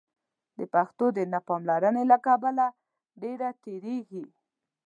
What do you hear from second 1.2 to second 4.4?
نه پاملرنې له کبله ډېره تېرېږي.